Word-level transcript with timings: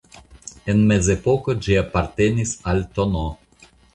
En 0.71 0.79
mezepoko 0.91 1.55
ĝi 1.67 1.77
apartenis 1.83 2.57
al 2.71 2.83
tn. 2.99 3.23